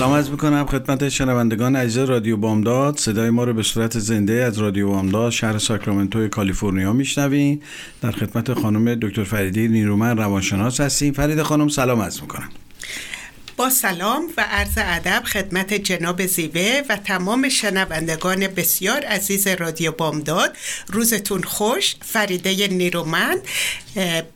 [0.00, 2.98] سلام از می‌کنم خدمت شنوندگان عزیز رادیو بامداد.
[2.98, 7.60] صدای ما رو به صورت زنده از رادیو بامداد شهر ساکرامنتو کالیفرنیا میشنوین.
[8.02, 11.12] در خدمت خانم دکتر فریدی نیرومن روانشناس هستیم.
[11.12, 12.48] فرید خانم سلام از می‌کنم.
[13.60, 20.56] با سلام و عرض ادب خدمت جناب زیوه و تمام شنوندگان بسیار عزیز رادیو بامداد.
[20.86, 23.38] روزتون خوش فریده نیرومند.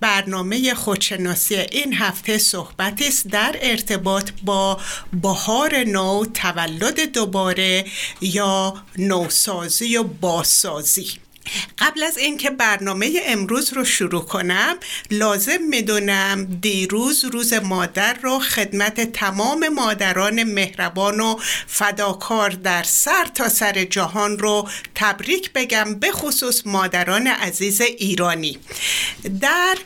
[0.01, 4.81] برنامه خودشناسی این هفته صحبتی است در ارتباط با
[5.23, 7.85] بهار نو تولد دوباره
[8.21, 11.24] یا نوسازی و باسازی
[11.79, 14.77] قبل از اینکه برنامه امروز رو شروع کنم
[15.11, 23.49] لازم می‌دونم دیروز روز مادر رو خدمت تمام مادران مهربان و فداکار در سر تا
[23.49, 28.59] سر جهان رو تبریک بگم به خصوص مادران عزیز ایرانی.
[29.41, 29.79] در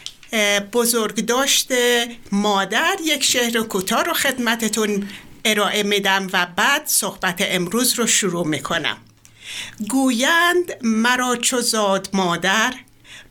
[0.72, 1.72] بزرگداشت
[2.32, 5.08] مادر یک شهر کوتاه رو خدمتتون
[5.44, 8.96] ارائه میدم و بعد صحبت امروز رو شروع می‌کنم.
[9.88, 12.74] گویند مرا چو زاد مادر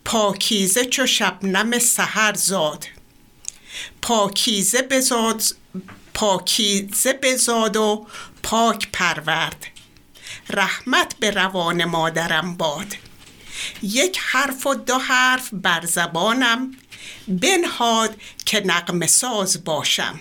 [0.05, 2.85] پاکیزه چو شبنم سحر زاد.
[4.01, 5.43] پاکیزه بزاد
[6.13, 8.07] پاکیزه بزاد و
[8.43, 9.67] پاک پرورد.
[10.49, 12.95] رحمت به روان مادرم باد.
[13.81, 16.71] یک حرف و دو حرف بر زبانم
[17.27, 18.15] بنهاد
[18.45, 20.19] که نقم ساز باشم.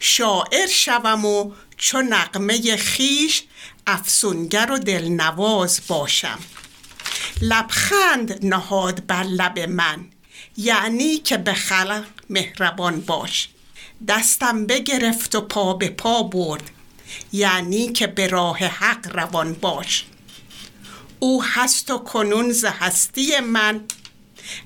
[0.00, 3.42] شاعر شوم و چو نقمه خیش
[3.86, 6.38] افسونگر و دلنواز باشم.
[7.40, 10.06] لبخند نهاد بر لب من
[10.56, 13.48] یعنی که به خلق مهربان باش.
[14.08, 16.70] دستم بگرفت و پا به پا برد
[17.32, 20.04] یعنی که به راه حق روان باش.
[21.18, 23.84] او هست و کنون ز هستی من.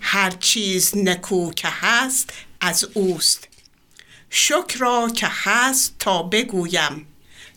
[0.01, 3.49] هر چیز نکو که هست از اوست.
[4.31, 7.07] شکر که هست تا بگویم.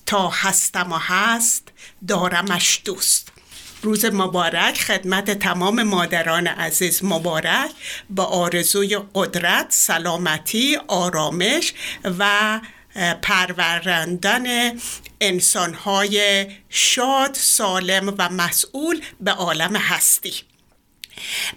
[0.08, 1.68] تا هستم و هست
[2.08, 3.32] دارمش دوست.
[3.82, 7.72] روز مبارک خدمت تمام مادران عزیز مبارک.
[8.10, 11.74] با آرزوی قدرت سلامتی آرامش
[12.20, 12.60] و
[13.22, 14.74] پروراندن
[15.22, 20.34] انسانهای شاد سالم و مسئول به عالم هستی.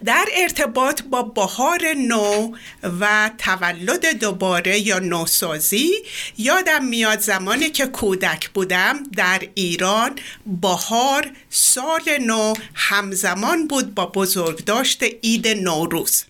[0.04, 2.52] در ارتباط با بهار نو
[3.00, 5.90] و تولد دوباره یا نوسازی
[6.38, 15.02] یادم میاد زمانی که کودک بودم در ایران بهار سال نو همزمان بود با بزرگداشت
[15.02, 16.24] عید نوروز.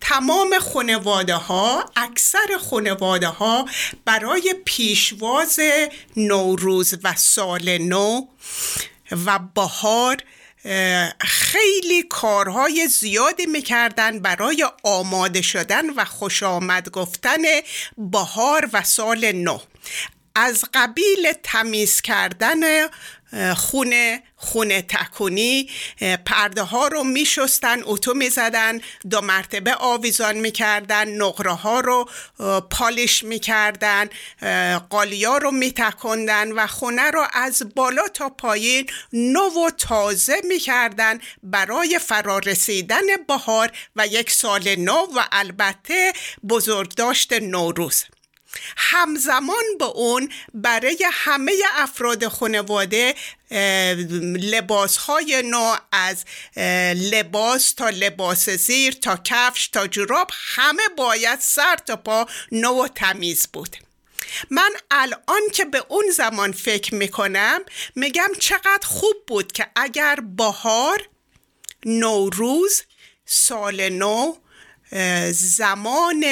[0.00, 3.68] تمام خانواده ها اکثر خانواده ها
[4.04, 5.60] برای پیشواز
[6.16, 8.26] نوروز و سال نو
[9.26, 10.16] و بهار
[11.20, 17.42] خیلی کارهای زیادی می‌کردن برای آماده شدن و خوش آمد گفتن
[17.98, 19.58] بهار و سال نو.
[20.34, 22.86] از قبیل تمیز کردن
[23.56, 25.70] خونه خونه تکونی
[26.26, 28.80] پرده ها رو می شستن اتو می زدن
[29.10, 32.08] دو مرتبه آویزان می کردن نقره ها رو
[32.70, 34.08] پالش می کردن
[34.90, 40.58] قالیا رو می تکندن و خونه رو از بالا تا پایین نو و تازه می
[40.58, 46.12] کردن برای فرارسیدن بهار و یک سال نو و البته
[46.48, 48.04] بزرگداشت نوروز.
[48.76, 53.14] همزمان با اون برای همه افراد خانواده
[54.40, 56.24] لباس های نو از
[56.94, 62.88] لباس تا لباس زیر تا کفش تا جراب همه باید سر تا پا نو و
[62.88, 63.76] تمیز بود.
[64.50, 67.60] من الان که به اون زمان فکر می‌کنم
[67.94, 71.08] میگم چقدر خوب بود که اگر بهار
[71.84, 72.82] نوروز
[73.26, 74.34] سال نو
[75.32, 76.24] زمان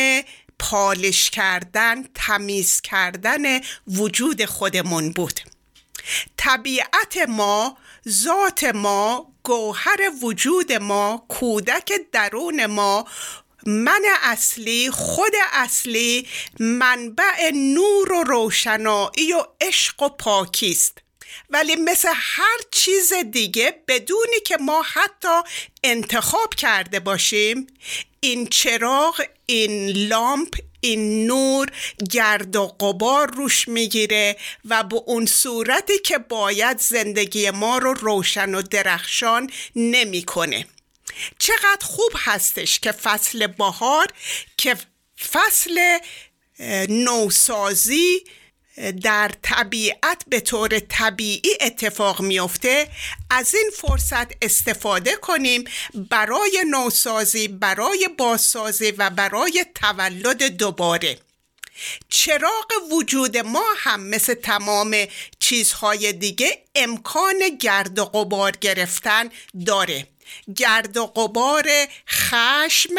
[0.58, 5.40] پالش کردن تمیز کردن وجود خودمون بود.
[6.36, 13.06] طبیعت ما ذات ما گوهر وجود ما کودک درون ما
[13.66, 16.28] من اصلی خود اصلی
[16.60, 21.05] منبع نور و روشنایی و عشق و پاکی است.
[21.50, 25.40] ولی مثل هر چیز دیگه بدونی که ما حتی
[25.84, 27.66] انتخاب کرده باشیم
[28.20, 31.72] این چراغ این لامپ این نور
[32.10, 38.54] گرد و قبار روش می‌گیره و به اون صورتی که باید زندگی ما رو روشن
[38.54, 40.66] و درخشان نمی‌کنه.
[41.38, 44.06] چقدر خوب هستش که فصل بهار
[44.56, 44.76] که
[45.32, 45.98] فصل
[46.88, 48.24] نوسازی
[49.02, 52.88] در طبیعت به طور طبیعی اتفاق میفته
[53.30, 55.64] از این فرصت استفاده کنیم
[56.10, 61.18] برای نوسازی برای بازسازی و برای تولد دوباره.
[62.08, 64.96] چراغ وجود ما هم مثل تمام
[65.40, 69.30] چیزهای دیگه امکان گرد و غبار گرفتن
[69.66, 70.06] داره.
[70.56, 71.68] گرد و غبار
[72.08, 72.94] خشم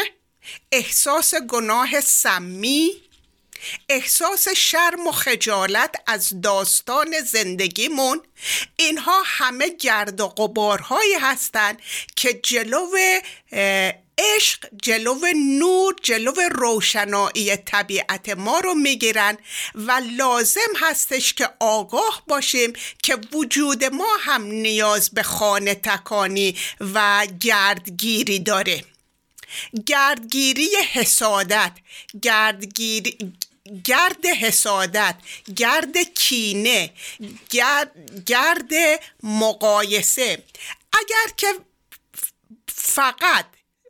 [0.72, 3.07] احساس گناه سمی
[3.88, 8.22] احساس شرم و خجالت از داستان زندگیمون.
[8.76, 11.82] اینها همه گرد و قبارهایی هستند
[12.16, 12.86] که جلو
[14.18, 15.18] عشق جلو
[15.58, 19.38] نور جلو روشنایی طبیعت ما رو می‌گیرن
[19.74, 22.72] و لازم هستش که آگاه باشیم
[23.02, 28.84] که وجود ما هم نیاز به خانه تکانی و گردگیری داره.
[29.86, 31.72] گردگیری حسادت
[32.22, 33.18] گردگیری
[33.84, 35.16] گرد حسادت
[35.56, 36.90] گرد کینه
[37.50, 38.70] گرد, گرد
[39.22, 40.44] مقایسه.
[40.92, 41.54] اگر که
[42.68, 43.46] فقط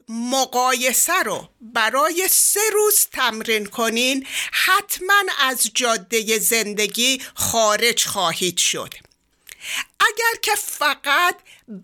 [0.08, 8.94] مقایسه رو برای سه روز تمرین کنین حتما از جاده زندگی خارج خواهید شد.
[10.00, 11.36] اگر که فقط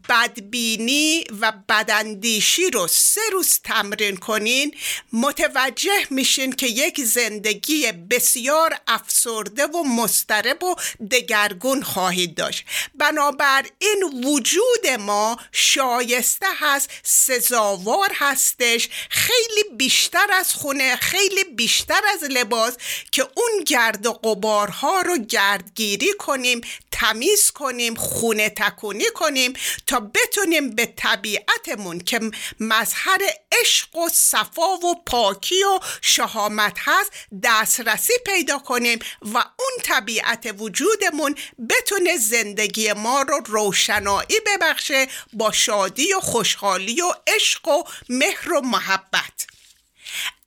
[0.08, 4.74] بدبینی و بداندیشی رو سه روز تمرین کنین
[5.12, 10.74] متوجه میشین که یک زندگی بسیار افسرده و مسترب و
[11.10, 12.64] دگرگون خواهید داشت.
[12.94, 22.74] بنابراین وجود ما شایسته هست سزاوار هستش خیلی بیشتر از خونه خیلی بیشتر از لباس
[23.12, 26.60] که اون گرد و قبارها رو گردگیری کنیم
[26.92, 29.52] تمیز کنیم خونه تکونی کنیم
[29.86, 32.20] تا بتونیم به طبیعتمون که
[32.60, 33.20] مظهر
[33.52, 37.12] عشق و صفا و پاکی و شهامت هست
[37.42, 41.36] دسترسی پیدا کنیم و اون طبیعت وجودمون
[41.70, 48.60] بتونه زندگی ما رو روشنایی ببخشه با شادی و خوشحالی و عشق و مهر و
[48.60, 49.46] محبت.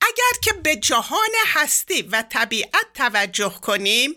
[0.01, 4.15] اگر که به جهان هستی و طبیعت توجه کنیم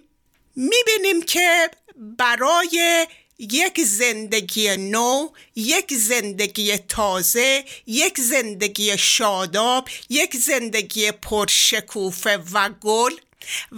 [0.57, 3.07] می‌بینیم که برای
[3.41, 13.13] یک زندگی نو یک زندگی تازه یک زندگی شاداب یک زندگی پرشکوفه و گل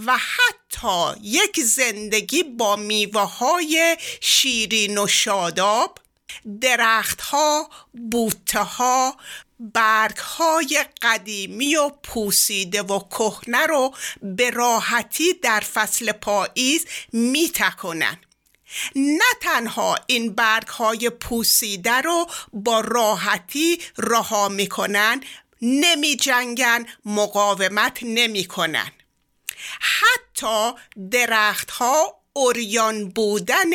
[0.07, 5.99] و حتی یک زندگی با میوه های شیرین و شاداب
[6.61, 7.71] درختها
[8.11, 9.17] بوته ها
[9.61, 18.19] برگ های قدیمی و پوسیده و کهنه رو به راحتی در فصل پاییز می تکنن.
[18.97, 25.21] نه تنها این برگ های پوسیده رو با راحتی رها می‌کنن
[25.63, 28.93] نمی جنگن مقاومت نمی کنن.
[29.81, 30.73] حتی
[31.11, 33.71] درخت ها اوریان بودن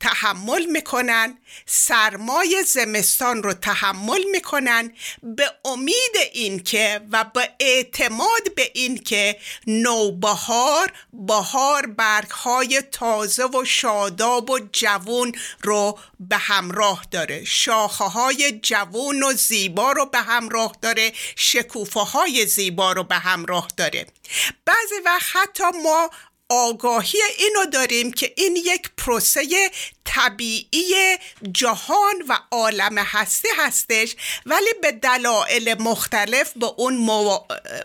[0.00, 9.38] تحمل می‌کنن سرمای زمستان رو تحمل می‌کنن به امید اینکه و به اعتماد به اینکه
[9.66, 17.44] نوبهار بهار برگ های تازه و شاداب و جوون رو به همراه داره.
[17.44, 23.68] شاخه های جوون و زیبا رو به همراه داره شکوفه های زیبا رو به همراه
[23.76, 24.06] داره.
[24.64, 26.10] بعضی وقت حتی ما
[26.48, 29.70] آگاهی اینو داریم که این یک پروسه
[30.04, 31.16] طبیعی
[31.52, 37.10] جهان و عالم هستی هستش ولی به دلایل مختلف به اون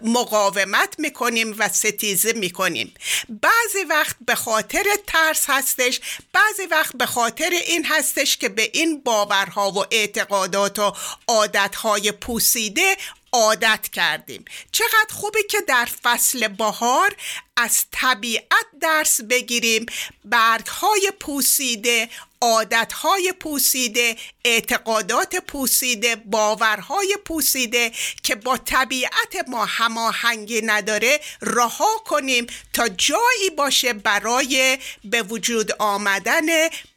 [0.01, 2.93] مقاومت می‌کنیم و ستیزه می‌کنیم.
[3.29, 5.99] بعضی وقت به خاطر ترس هستش
[6.33, 10.93] بعضی وقت به خاطر این هستش که به این باورها و اعتقادات و
[11.27, 12.97] عادتهای پوسیده
[13.33, 14.45] عادت کردیم.
[14.71, 17.15] چقدر خوبه که در فصل بهار
[17.57, 19.85] از طبیعت درس بگیریم.
[20.25, 22.09] برگ های پوسیده
[22.41, 27.91] عادتهای پوسیده اعتقادات پوسیده باورهای پوسیده
[28.23, 36.45] که با طبیعت ما هماهنگی نداره رها کنیم تا جایی باشه برای به وجود آمدن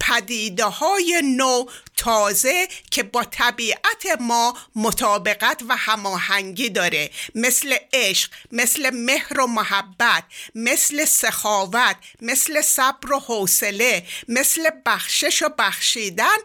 [0.00, 7.10] پدیده های نو تازه که با طبیعت ما مطابقت و هماهنگی داره.
[7.34, 10.24] مثل عشق مثل مهر و محبت
[10.54, 16.36] مثل سخاوت مثل صبر و حوصله مثل بخشش و بخشیدن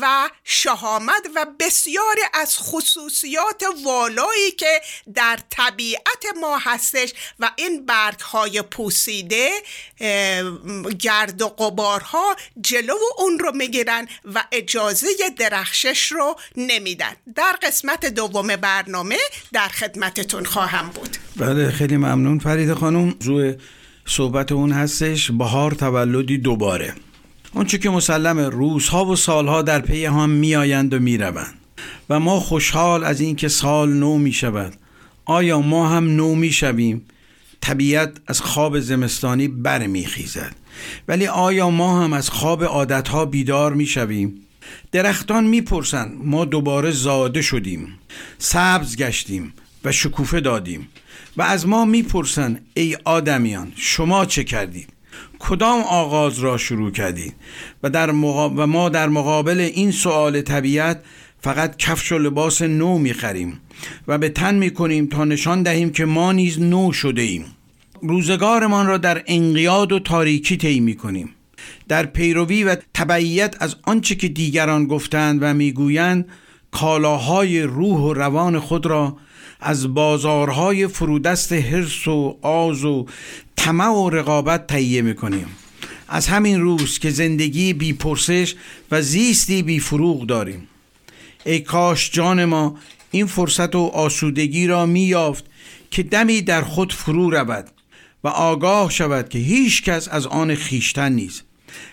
[0.00, 4.80] و شهامت و بسیاری از خصوصیات والایی که
[5.14, 9.50] در طبیعت ما هستش و این برگ های پوسیده
[10.98, 14.97] گرد و قبارها جلو اون رو می‌گیرن و اجازه
[15.38, 17.12] درخشش رو نمیدن.
[17.34, 19.16] در قسمت دوم برنامه
[19.52, 21.16] در خدمتتون خواهم بود.
[21.36, 23.14] بله خیلی ممنون فرید خانم.
[23.20, 23.54] روی
[24.06, 25.30] صحبت اون هستش.
[25.30, 26.94] بهار تولدی دوباره.
[27.52, 31.54] اونچه که مسلم روزها و سالها در پی هم میآیند و می‌روند.
[32.10, 34.74] و ما خوشحال از اینکه سال نو می شود
[35.24, 37.06] آیا ما هم نو می شویم
[37.60, 40.54] طبیعت از خواب زمستانی برمیخیزد.
[41.08, 44.47] ولی آیا ما هم از خواب عادتها بیدار می شویم
[44.92, 47.98] درختان می‌پرسند ما دوباره زاده شدیم
[48.38, 49.52] سبز گشتیم
[49.84, 50.88] و شکوفه دادیم
[51.36, 54.88] و از ما می‌پرسند ای آدمیان شما چه کردید
[55.38, 57.34] کدام آغاز را شروع کردید
[57.82, 61.04] و, در و ما در مقابل این سؤال طبیعت
[61.40, 63.60] فقط کفش و لباس نو می‌خریم
[64.08, 67.44] و به تن می‌کنیم تا نشان دهیم که ما نیز نو شده ایم
[68.02, 71.34] روزگارمان را در انقیاد و تاریکی طی می‌کنیم.
[71.88, 76.28] در پیروی و تبعیت از آنچه که دیگران گفتند و می‌گویند
[76.70, 79.16] کالاهای روح و روان خود را
[79.60, 83.06] از بازارهای فرودست حرس و آز و
[83.56, 85.46] طمع و رقابت تهیه می‌کنیم.
[86.08, 88.54] از همین روز که زندگی بی پرسش
[88.90, 90.68] و زیستی بی فروغ داریم.
[91.46, 92.76] ای کاش جان ما
[93.10, 95.44] این فرصت و آسودگی را میافت
[95.90, 97.70] که دمی در خود فرو رود
[98.24, 101.47] و آگاه شود که هیچ کس از آن خیشتن نیست.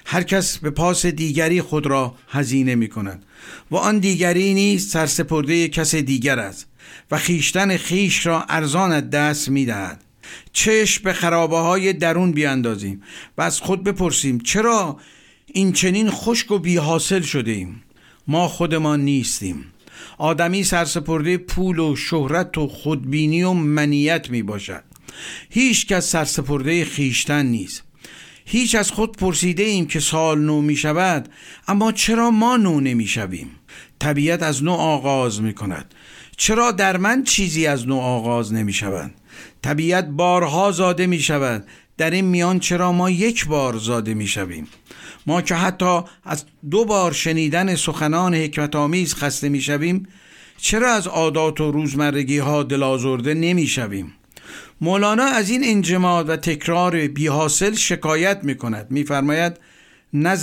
[0.06, 3.26] هر کس به پاس دیگری خود را هزینه می کند
[3.72, 6.68] و آن دیگری نیست سرسپرده کس دیگر است
[7.12, 10.04] و خیشتن خیش را ارزان دست می دهد
[10.54, 13.04] چشم به خرابه های درون بیاندازیم
[13.38, 15.00] و از خود بپرسیم چرا
[15.46, 17.84] این چنین خشک و بی حاصل شده ایم؟
[18.28, 19.66] ما خودمان نیستیم.
[20.18, 24.84] آدمی سرسپرده پول و شهرت و خودبینی و منیت می باشد
[25.50, 27.84] هیچ کس سرسپرده خیشتن نیست.
[28.46, 31.30] هیچ از خود پرسیده ایم که سال نو می شود
[31.68, 33.52] اما چرا ما نو نمی شویم
[34.00, 35.96] طبیعت از نو آغاز می کند
[36.38, 39.12] چرا در من چیزی از نو آغاز نمی شود
[39.62, 44.68] طبیعت بارها زاده می شود در این میان چرا ما یک بار زاده می شویم
[45.28, 50.08] ما که حتی از دو بار شنیدن سخنان حکمت آمیز خسته می شویم
[50.58, 54.14] چرا از عادات و روزمرگی ها دلازرده نمی شویم
[54.86, 59.58] مولانا از این انجماد و تکرار بی حاصل شکایت می کند می فرماید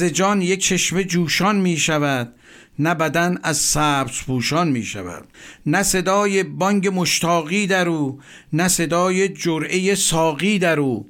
[0.04, 2.34] جان یک چشمه جوشان می شود
[2.78, 5.28] نه بدن از سبز پوشان می شود
[5.66, 8.20] نه صدای بانگ مشتاقی در او
[8.52, 11.08] نه صدای جرعه ساقی در او.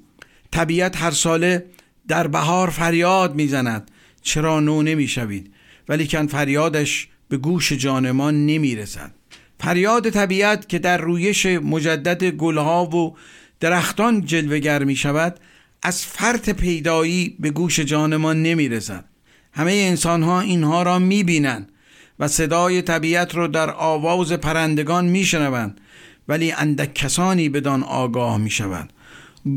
[0.51, 1.67] طبیعت هر ساله
[2.09, 3.91] در بهار فریاد می‌زند
[4.23, 5.53] چرا نو نمی شوید
[5.89, 9.15] ولی کن فریادش به گوش جان ما نمی رسد
[9.63, 13.17] فریاد طبیعت که در رویش مجدد گلها و
[13.61, 15.41] درختان جلوگر می شود
[15.83, 19.05] از فرط پیدایی به گوش جان ما نمی رسد
[19.53, 21.73] همه انسان ها اینها را می بینند
[22.19, 25.81] و صدای طبیعت را در آواز پرندگان می شنوند
[26.29, 28.93] ولی اندک کسانی بدان آگاه می شوند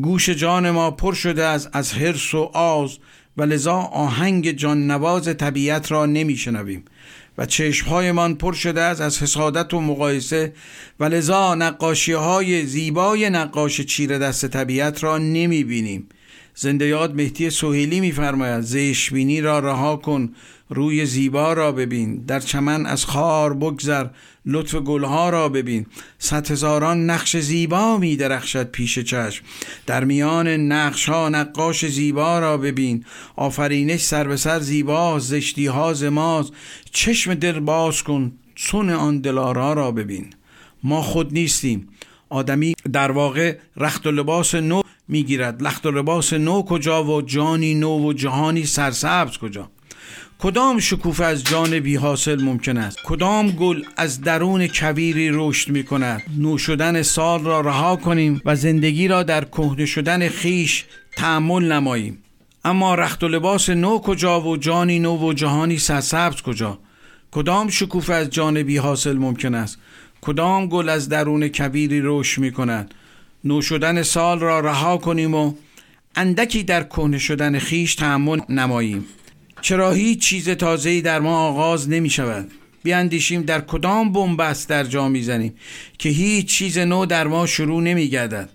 [0.01, 2.97] گوش جان ما پر شده از از حرس و آز
[3.37, 6.85] و لذا آهنگ جان نواز طبیعت را نمی شنویم
[7.37, 10.53] و چشمهایمان پر شده است از حسادت و مقایسه
[10.99, 16.09] و لذا نقاشی های زیبای نقاش چیر دست طبیعت را نمی بینیم
[16.55, 20.33] زنده یاد مهدی سوهیلی میفرماید زشبینی را رها کن
[20.69, 24.07] روی زیبا را ببین در چمن از خار بگذر
[24.45, 25.85] لطف گلها را ببین.
[26.19, 29.45] صد هزاران نقش زیبا می درخشد پیش چشم.
[29.85, 33.05] در میان نقش ها نقاش زیبا را ببین.
[33.35, 36.51] آفرینش سر به سر زیبا زشتی ها زماز
[36.91, 40.33] چشم دل باز کن سون آن دلارا را ببین.
[40.83, 41.87] ما خود نیستیم.
[42.29, 45.63] آدمی در واقع رخت و لباس نو می‌گیرد.
[45.63, 49.69] لخت و لباس نو کجا و جانی نو و جهانی سرسبز کجا؟
[50.39, 55.83] کدام شکوفه از جان بی حاصل ممکن است؟ کدام گل از درون کبیری رشد می
[55.83, 60.85] کند نو شدن سال را رها کنیم و زندگی را در کهنه شدن خیش
[61.17, 62.17] تحمل نماییم.
[62.65, 66.79] اما رخت و لباس نو کجا و جانی نو و جهانی سرسبز کجا؟
[67.31, 69.77] کدام شکوفه از جان بی حاصل ممکن است؟
[70.21, 72.93] کدام گل از درون کبیری رشد می کند
[73.45, 75.53] نو شدن سال را رها کنیم و
[76.15, 79.05] اندکی در کهنه شدن خیش تحمل نماییم.
[79.61, 82.51] چرا هیچ چیز تازه‌ای در ما آغاز نمی شود؟
[82.83, 85.53] بیاندیشیم در کدام بنبست در جا می‌زنیم
[85.97, 88.49] که هیچ چیز نو در ما شروع نمی گردد.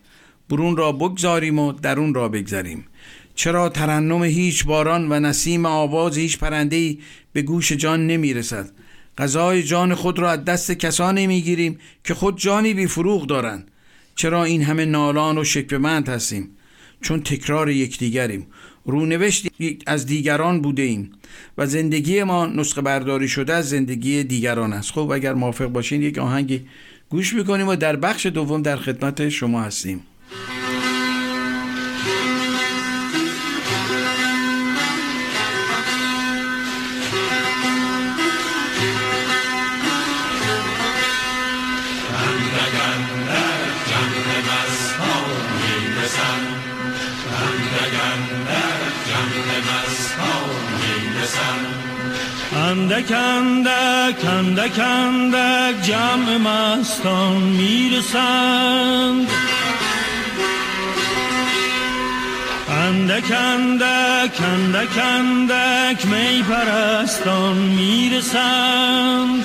[0.49, 2.87] برون را بگذاریم و درون را بگذاریم
[3.35, 6.99] چرا ترنم هیچ باران و نسیم آواز هیچ پرندهی
[7.32, 8.70] به گوش جان نمی رسد؟
[9.18, 13.70] غذای جان خود را از دست کسانی می گیریم که خود جانی بی فروغ دارند.
[14.14, 16.48] چرا این همه نالان و شکبمند هستیم؟
[17.00, 18.46] چون تکرار یکدیگریم.
[18.84, 19.46] رونوشت
[19.86, 21.12] از دیگران بوده ایم
[21.58, 24.90] و زندگی ما نسخه برداری شده از زندگی دیگران است.
[24.90, 26.66] خب اگر موافق باشین یک آهنگی
[27.08, 30.00] گوش می‌کنیم و در بخش دوم در خدمت شما هستیم.
[52.90, 59.28] اندک اندک اندک اندک جمع مستان می‌رسند.
[62.68, 69.44] اندک اندک اندک اندک می پرستان می‌رسند.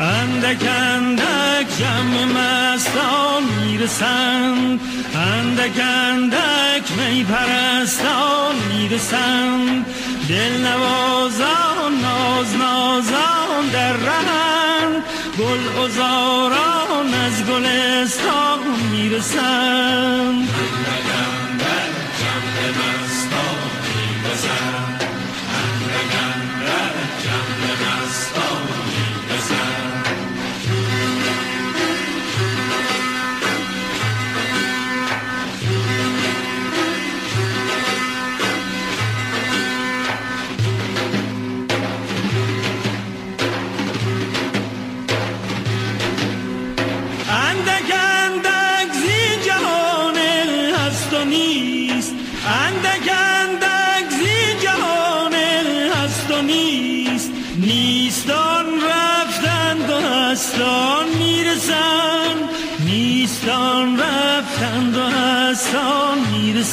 [0.00, 4.80] اندک اندک جمع مستان می‌رسند.
[5.14, 9.86] اندک اندک می پرستان می‌رسند.
[10.28, 15.02] دل نوازان ناز نازان در رهند.
[15.38, 18.58] گل ازاران از گلستان
[18.92, 20.48] می‌رسند.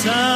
[0.05, 0.34] sun.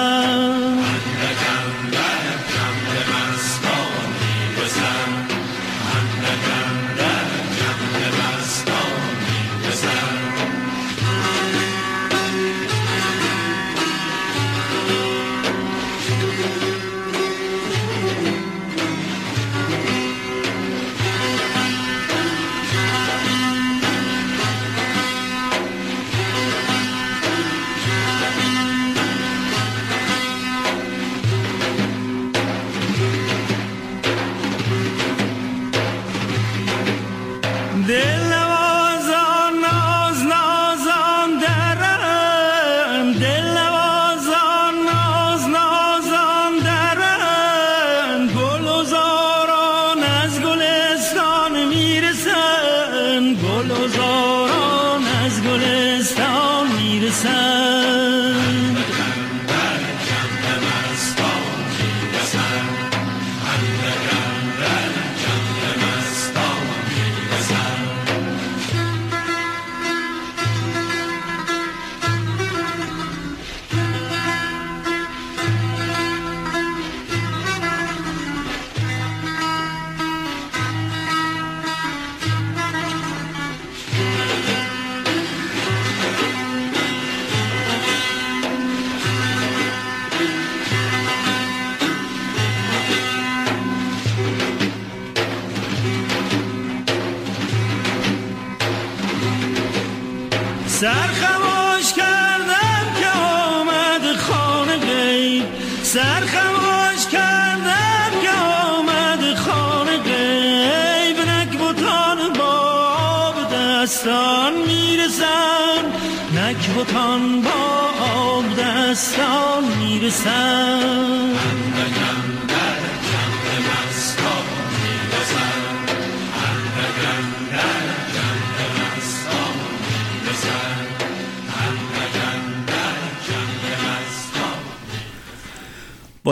[120.09, 120.15] با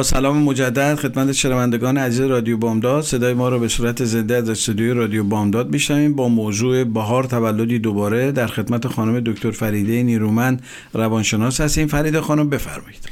[0.04, 3.04] سلام مجدد خدمت شنوندگان عزیز رادیو بامداد.
[3.04, 7.80] صدای ما رو به صورت زنده از استودیوی رادیو بامداد میشنویم با موضوع بهار تولدی
[7.80, 8.32] دوباره.
[8.32, 10.62] در خدمت خانم دکتر فریده نیرومند
[10.94, 11.88] روانشناس هستیم.
[11.88, 13.10] فرید خانم بفرمایید.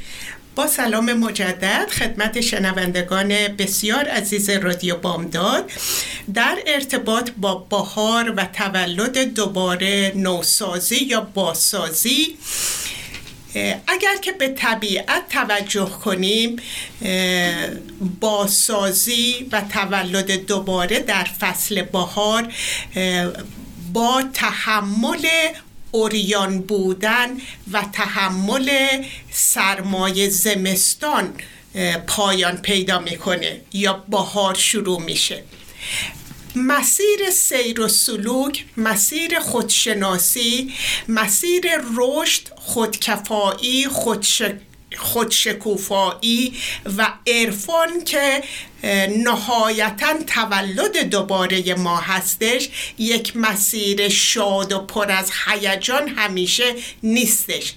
[0.56, 5.70] با سلام مجدد خدمت شنوندگان بسیار عزیز رادیو بامداد.
[6.34, 12.38] در ارتباط با بهار و تولد دوباره نوسازی یا باسازی
[13.86, 16.56] اگر که به طبیعت توجه کنیم
[18.20, 22.52] باسازی و تولد دوباره در فصل بهار
[23.92, 25.26] با تحمل
[25.96, 27.28] اوریان بودن
[27.72, 28.70] و تحمل
[29.30, 31.34] سرمایه زمستان
[32.06, 35.42] پایان پیدا می‌کنه یا بهار شروع میشه.
[36.56, 40.72] مسیر سیر و سلوک مسیر خودشناسی
[41.08, 44.42] مسیر رشد خودکفایی خودش...
[44.96, 46.54] خودشکوفایی
[46.98, 48.42] و عرفان که
[49.24, 52.68] نهایتا تولد دوباره ما هستش.
[52.98, 57.72] یک مسیر شاد و پر از هیجان همیشه نیستش.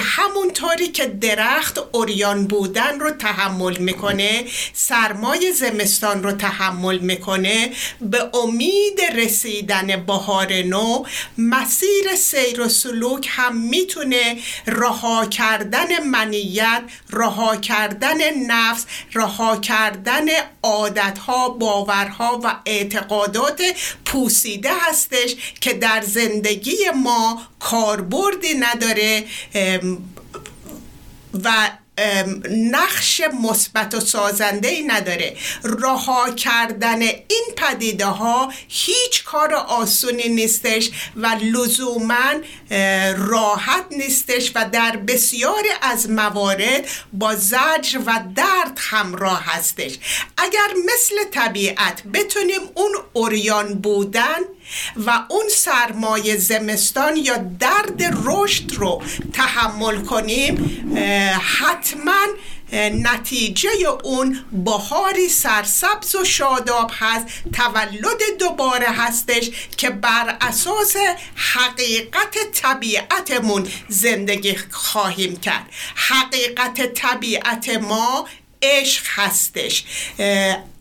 [0.00, 7.72] همونطوری که درخت اوریان بودن رو تحمل می‌کنه سرمای زمستان رو تحمل می‌کنه.
[8.00, 11.04] به امید رسیدن بهار نو
[11.38, 20.26] مسیر سیر و سلوک هم می‌تونه رها کردن منیت رها کردن نفس رها کردن
[20.62, 23.62] عادتها باورها و اعتقادات
[24.04, 29.24] پوسیده هستش که در زندگی ما کاربردی نداره
[31.44, 31.70] و
[32.50, 35.36] نقش مثبت و سازنده ای نداره.
[35.64, 42.40] رها کردن این پدیده ها هیچ کار آسونی نیستش و لزوما
[43.16, 49.98] راحت نیستش و در بسیاری از موارد با زجر و درد همراه هستش.
[50.36, 54.40] اگر مثل طبیعت بتونیم اون اوریان بودن
[54.96, 59.02] و اون سرمایه زمستان یا درد رشد رو
[59.32, 60.86] تحمل کنیم
[61.58, 62.26] حتما
[62.72, 63.70] نتیجه
[64.04, 70.96] اون بهاری سرسبز و شاداب هست تولد دوباره هستش که بر اساس
[71.34, 75.66] حقیقت طبیعتمون زندگی خواهیم کرد.
[75.94, 78.28] حقیقت طبیعت ما
[78.62, 79.84] عشق هستش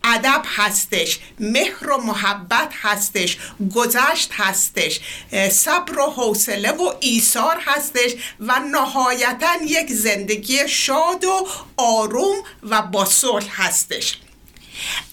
[0.04, 3.38] ادب هستش مهر و محبت هستش
[3.76, 5.00] گذشت هستش
[5.52, 13.06] صبر و حوصله و ایثار هستش و نهایتا یک زندگی شاد و آروم و با
[13.06, 14.18] صلح هستش.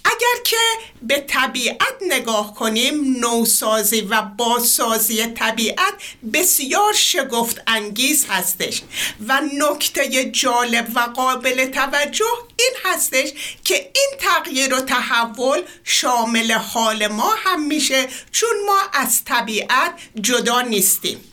[0.04, 0.56] اگر که
[1.02, 5.94] به طبیعت نگاه کنیم نوسازی و بازسازی طبیعت
[6.32, 8.82] بسیار شگفت انگیز هستش
[9.28, 12.24] و نکته جالب و قابل توجه
[12.56, 13.32] این هستش
[13.64, 20.60] که این تغییر و تحول شامل حال ما هم میشه چون ما از طبیعت جدا
[20.60, 21.31] نیستیم.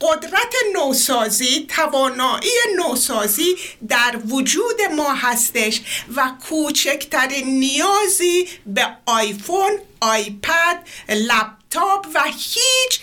[0.00, 3.56] قدرت نوسازی توانایی نوسازی
[3.88, 5.80] در وجود ما هستش
[6.16, 13.00] و کوچکترین نیازی به آیفون آیپد لپتاپ و هیچ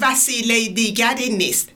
[0.00, 1.68] وسیله دیگری نیست.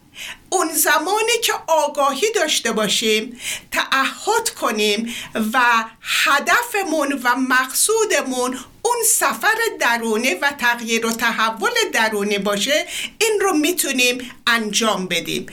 [0.55, 3.41] اون زمانی که آگاهی داشته باشیم
[3.73, 5.15] تعهد کنیم
[5.53, 5.61] و
[6.03, 12.87] هدفمون و مقصودمون اون سفر درونی و تغییر و تحول درونی باشه
[13.19, 15.47] این رو می‌تونیم انجام بدیم.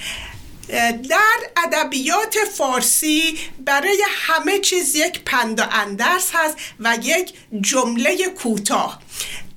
[1.09, 9.01] در ادبیات فارسی برای همه چیز یک پند و اندرس هست و یک جمله کوتاه.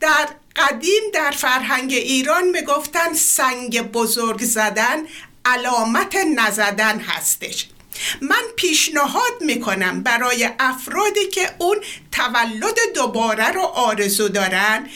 [0.01, 4.99] در قدیم در فرهنگ ایران می‌گفتن سنگ بزرگ زدن
[5.47, 7.69] علامت نزدن هستش.
[8.21, 11.77] من پیشنهاد می‌کنم برای افرادی که اون
[12.13, 14.89] تولد دوباره رو آرزو دارن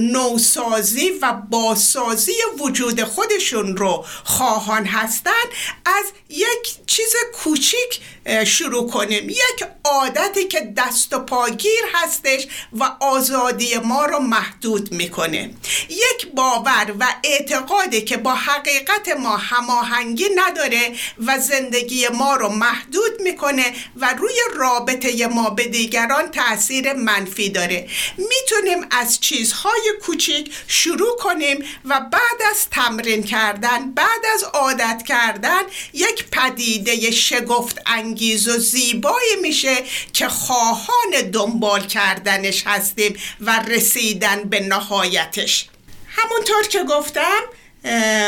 [0.00, 5.44] نوسازی و باسازی وجود خودشون رو خواهان هستن
[5.86, 8.00] از یک چیز کوچیک
[8.46, 9.28] شروع کنیم.
[9.28, 15.50] یک عادتی که دست و پاگیر هستش و آزادی ما رو محدود می‌کنه.
[15.88, 20.92] یک باور و اعتقادی که با حقیقت ما هماهنگی نداره
[21.26, 21.63] و زندگی
[22.12, 27.88] ما رو محدود می‌کنه و روی رابطه ما به دیگران تاثیر منفی داره.
[28.18, 35.62] می‌تونیم از چیزهای کوچیک شروع کنیم و بعد از تمرین کردن بعد از عادت کردن
[35.92, 39.76] یک پدیده شگفت انگیز و زیبایی میشه
[40.12, 45.68] که خواهان دنبال کردنش هستیم و رسیدن به نهایتش.
[46.08, 47.40] همونطور که گفتم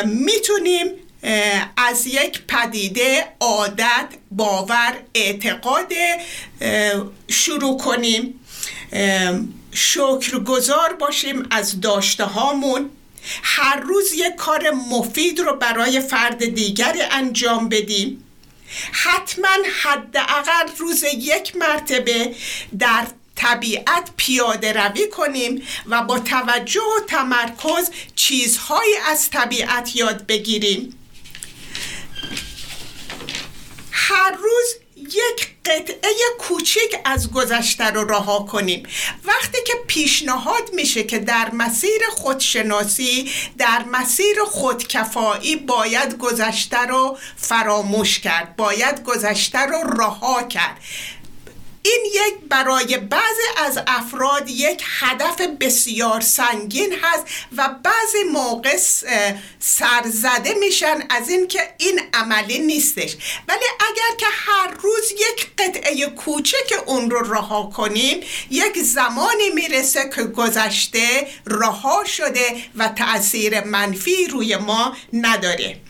[0.07, 0.87] می‌تونیم
[1.77, 5.93] از یک پدیده عادت باور اعتقاد
[7.29, 8.41] شروع کنیم.
[9.73, 12.91] شکرگزار باشیم از داشته هامون
[13.43, 18.25] هر روز یک کار مفید رو برای فرد دیگری انجام بدیم.
[18.93, 22.35] حتما حداقل روز یک مرتبه
[22.79, 30.99] در طبیعت پیاده روی کنیم و با توجه و تمرکز چیزهایی از طبیعت یاد بگیریم.
[34.09, 38.83] هر روز یک قطعه کوچک از گذشته رو رها کنیم.
[39.25, 48.19] وقتی که پیشنهاد میشه که در مسیر خودشناسی در مسیر خودکفایی باید گذشته رو فراموش
[48.19, 50.81] کرد باید گذشته رو رها کرد.
[51.87, 57.25] این یک برای بعضی از افراد یک هدف بسیار سنگین هست
[57.57, 58.77] و بعضی موقع
[59.59, 63.17] سرزده میشن از اینکه این عملی نیستش.
[63.49, 68.21] ولی اگر که هر روز یک قطعه کوچک اون رو رها کنیم
[68.51, 75.81] یک زمانی می‌رسه که گذشته رها شده و تاثیر منفی روی ما نداره.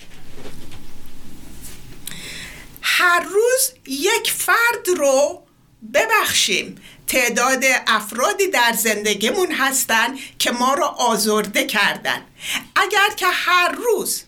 [2.82, 5.45] هر روز یک فرد رو
[5.94, 6.80] ببخشیم.
[7.06, 12.22] تعداد افرادی در زندگیمون هستن که ما را آزرده کردن.
[12.76, 14.22] اگر که هر روز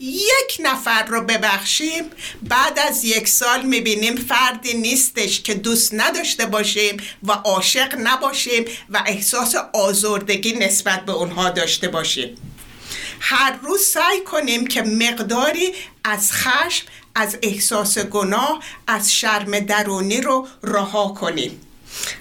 [0.00, 2.04] یک نفر رو ببخشیم
[2.42, 9.02] بعد از یک سال می‌بینیم فردی نیستش که دوست نداشته باشیم و عاشق نباشیم و
[9.06, 12.36] احساس آزردگی نسبت به اونها داشته باشیم.
[13.20, 20.48] هر روز سعی کنیم که مقداری از خشم از احساس گناه از شرم درونی رو
[20.62, 21.60] رها کنیم.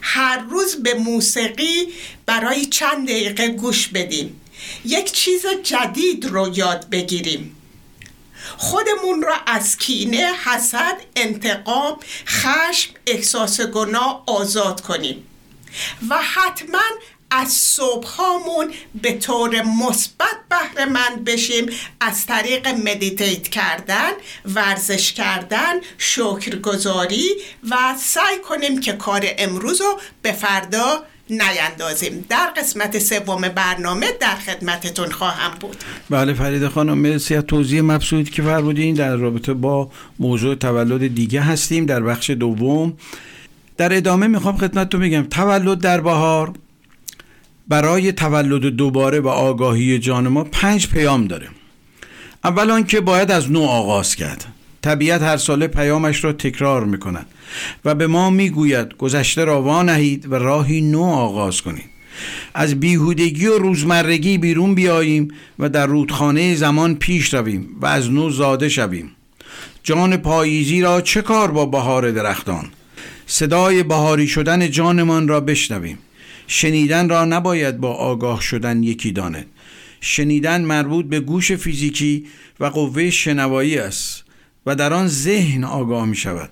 [0.01, 1.87] هر روز به موسیقی
[2.25, 4.41] برای چند دقیقه گوش بدیم.
[4.85, 7.55] یک چیز جدید رو یاد بگیریم.
[8.57, 15.27] خودمون را از کینه، حسد، انتقام، خشم، احساس گناه آزاد کنیم.
[16.09, 16.81] و حتما
[17.31, 21.65] از صبح هامون به طور مثبت بهره مند بشیم.
[21.99, 24.11] از طریق مدیتیت کردن
[24.55, 27.29] ورزش کردن شکرگزاری
[27.71, 32.25] و سعی کنیم که کار امروز رو به فردا نیندازیم.
[32.29, 35.77] در قسمت سوم برنامه در خدمتتون خواهم بود.
[36.09, 38.95] بله فرید خانم مرسی از توضیح مبسوطی که فرمودین.
[38.95, 42.93] در رابطه با موضوع تولد دیگه هستیم در بخش دوم.
[43.77, 46.53] در ادامه می‌خوام خدمتتون بگم تولد در بهار.
[47.67, 51.47] برای تولد دوباره و آگاهی جان ما پنج پیام داره.
[52.43, 54.45] اول که باید از نو آغاز کرد.
[54.81, 57.25] طبیعت هر ساله پیامش را تکرار می‌کند
[57.85, 61.95] و به ما می‌گوید گذشته را وانهید و راهی نو آغاز کنید.
[62.53, 65.27] از بیهودگی و روزمرگی بیرون بیاییم
[65.59, 69.11] و در رودخانه زمان پیش رویم و از نو زاده شویم.
[69.83, 72.67] جان پاییزی را چه کار با بهار درختان؟
[73.27, 75.97] صدای بهاری شدن جانمان را بشنویم.
[76.47, 79.45] شنیدن را نباید با آگاه شدن یکی داند.
[80.01, 82.25] شنیدن مربوط به گوش فیزیکی
[82.59, 84.23] و قوه شنوایی است
[84.65, 86.49] و در آن ذهن آگاه می شود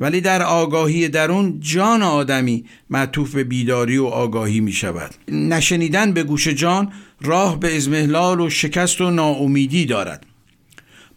[0.00, 6.22] ولی در آگاهی درون جان آدمی معطوف به بیداری و آگاهی می شود نشنیدن به
[6.22, 10.26] گوش جان راه به ازمهلال و شکست و ناامیدی دارد.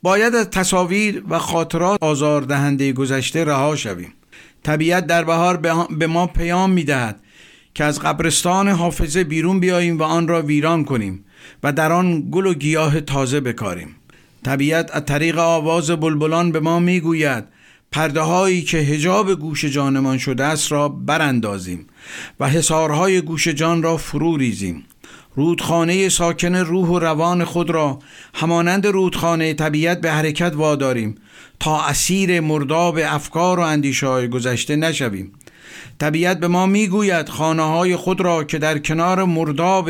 [0.01, 4.13] باید از تصاویر و خاطرات آزاردهنده گذشته رها شویم.
[4.63, 5.57] طبیعت در بهار
[5.97, 7.19] به ما پیام می دهد
[7.75, 11.25] که از قبرستان حافظه بیرون بیاییم و آن را ویران کنیم
[11.63, 13.95] و در آن گل و گیاه تازه بکاریم.
[14.43, 17.43] طبیعت از طریق آواز بلبلان به ما می‌گوید
[17.91, 21.88] پرده هایی که هجاب گوش جانمان شده است را براندازیم
[22.39, 24.83] و حسارهای گوش جان را فرو ریزیم.
[25.35, 27.99] رودخانه ساکن روح و روان خود را
[28.33, 31.15] همانند رودخانه طبیعت به حرکت واداریم
[31.59, 35.31] تا اسیر مرداب افکار و اندیشه های گذشته نشویم.
[35.99, 39.89] طبیعت به ما می‌گوید خانه های خود را که در کنار مرداب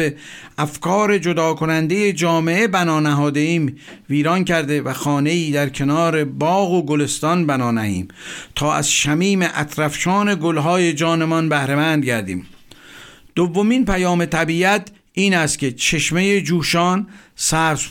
[0.57, 3.75] افکار جدا کننده جامعه بنا نهاده ایم
[4.09, 8.07] ویران کرده و خانه ای در کنار باغ و گلستان بنا نهیم.
[8.55, 12.47] تا از شمیم اطرفشان گلهای جانمان بهرهمند گردیم.
[13.35, 17.07] دومین پیام طبیعت این است که چشمه جوشان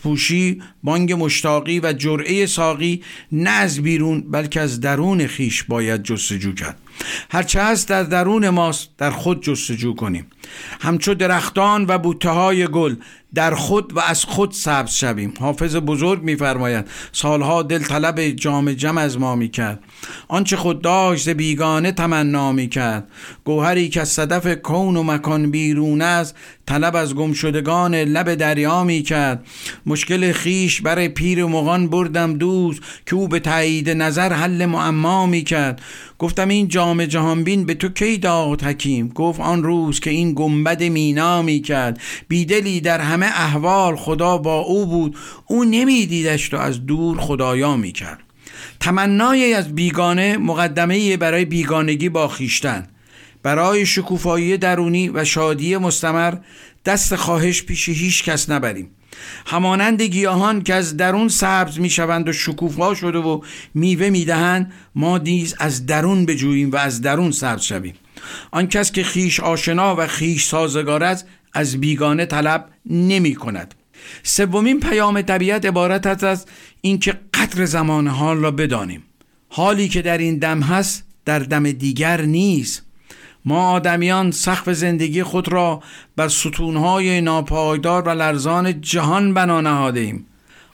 [0.03, 6.55] پوشی، بانگ مشتاقی و جرعه ساقی نه از بیرون بلکه از درون خیش باید جستجو
[6.55, 6.79] کرد.
[7.31, 10.27] هرچه هست در درون ماست در خود جستجو کنیم.
[10.81, 12.97] همچو درختان و بوته های گل
[13.35, 15.35] در خود و از خود سبز شویم.
[15.41, 19.81] حافظ بزرگ میفرماید سالها دل طلب جام جم از ما می‌کرد.
[20.29, 23.09] آنچه خود داشت بیگانه تمنا می‌کرد.
[23.45, 29.47] گوهری که از صدف کون و مکان بیرون است طلب از گمشدگان لب دریا می‌کرد.
[29.87, 35.83] مشکل خیش برای پیر مغان بردم دوست که او به تایید نظر حل معما می‌کرد.
[36.19, 40.83] گفتم این جام جهانبین به تو کی داد حکیم؟ گفت آن روز که این گنبد
[40.83, 42.01] مینا می‌کرد.
[42.29, 45.17] بیدلی در همه احوال خدا با او بود.
[45.47, 48.19] او نمیدیدش تو از دور خدایا می‌کرد.
[48.81, 52.87] تمنای از بیگانه مقدمه برای بیگانگی با خیشتن.
[53.43, 56.35] برای شکوفایی درونی و شادی مستمر
[56.85, 58.91] دست خواهش پیش هیچ کس نبریم.
[59.47, 63.41] همانند گیاهان که از درون سبز می شوند و شکوفا شده و
[63.75, 67.95] میوه می دهند ما نیز از درون بجوییم و از درون سبز شویم.
[68.51, 73.75] آن کس که خیش آشنا و خیش سازگار است از بیگانه طلب نمی کند
[74.23, 76.47] سومین پیام طبیعت عبارت است از
[76.81, 79.03] اینکه قدر زمان حال را بدانیم.
[79.49, 82.83] حالی که در این دم هست در دم دیگر نیست.
[83.45, 85.81] ما آدمیان سقف زندگی خود را
[86.17, 90.21] بر ستونهای ناپایدار و لرزان جهان بنا نهاده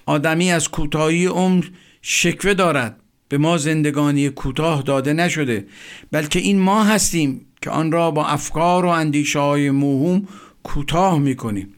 [0.07, 1.65] آدمی از کوتاهی عمر
[2.03, 2.97] شکوه دارد.
[3.29, 5.67] به ما زندگانی کوتاه داده نشده.
[6.11, 10.29] بلکه این ما هستیم که آن را با افکار و اندیشه های موهوم
[10.63, 11.75] کوتاه می‌کنیم.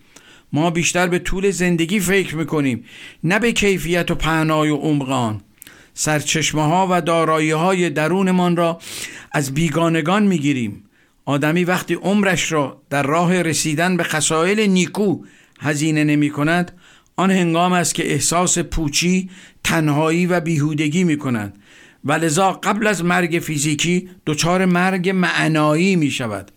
[0.53, 2.85] ما بیشتر به طول زندگی فکر می‌کنیم
[3.25, 5.41] نه به کیفیت و پهنای و عمق آن.
[5.95, 8.79] سرچشمه ها و دارایی های درونمان را
[9.33, 10.85] از بیگانگان می‌گیریم.
[11.25, 15.25] آدمی وقتی عمرش را در راه رسیدن به خسائل نیکو
[15.61, 16.73] هزینه نمی کند
[17.17, 19.31] آن هنگام است که احساس پوچی،
[19.65, 21.59] تنهایی و بیهودگی می کند
[22.05, 26.51] و لذا قبل از مرگ فیزیکی دچار مرگ معنایی می شود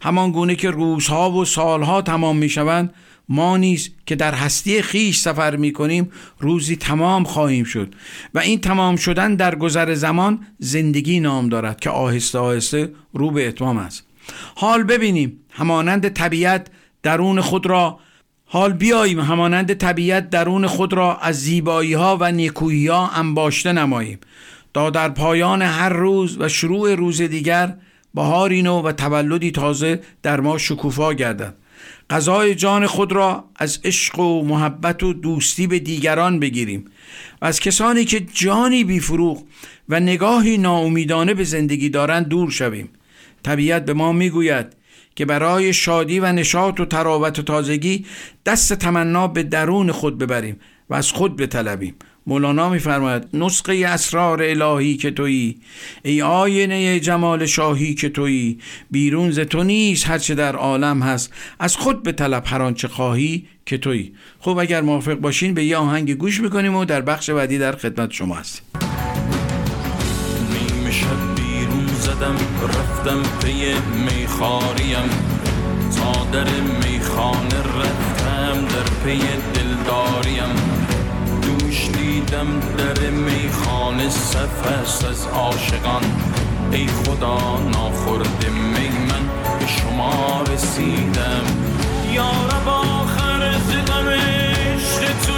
[0.00, 2.94] همان گونه که روزها و سالها تمام می شوند
[3.30, 7.94] ما نیز که در هستی خیش سفر می کنیم روزی تمام خواهیم شد.
[8.34, 13.48] و این تمام شدن در گذر زمان زندگی نام دارد که آهسته آهسته رو به
[13.48, 14.06] اتمام است.
[14.56, 16.66] حال ببینیم همانند طبیعت
[17.02, 17.98] درون خود را
[18.46, 24.18] حال بیاییم همانند طبیعت درون خود را از زیبایی ها و نیکویی ها انباشته نماییم.
[24.74, 27.76] تا در پایان هر روز و شروع روز دیگر
[28.14, 31.54] بهاری نو و تولدی تازه در ما شکوفا گردد.
[32.10, 36.84] غذای جان خود را از عشق و محبت و دوستی به دیگران بگیریم
[37.42, 39.44] و از کسانی که جانی بیفروغ
[39.88, 42.88] و نگاهی ناامیدانه به زندگی دارند دور شویم.
[43.42, 44.66] طبیعت به ما می‌گوید
[45.14, 48.06] که برای شادی و نشاط و تراوت و تازگی
[48.46, 51.94] دست تمنا به درون خود ببریم و از خود بطلبیم.
[52.26, 55.60] مولانا میفرماید نسخه اسرار الهی که تویی
[56.04, 58.58] ای آینه جمال شاهی که تویی
[58.90, 63.46] بیرون ز تو نیست هرچه در عالم هست از خود به طلب هر آنچه خواهی
[63.66, 64.12] که تویی.
[64.40, 68.10] خب اگر موافق باشین به یه آهنگ گوش می‌کنیم و در بخش بعدی در خدمت
[68.12, 68.62] شما هستیم.
[71.36, 75.10] بیرون زدم رفتم پی میخاریم.
[75.96, 79.20] تا در میخانه رفتم در پی
[79.54, 80.69] دلداریم.
[82.20, 84.66] دیدم در میخانه صف
[85.10, 86.02] از عاشقان.
[86.72, 91.44] ای خدا ناخورده می من به شما رسیدم.
[92.12, 94.08] یارب آخر از غم
[95.26, 95.32] تو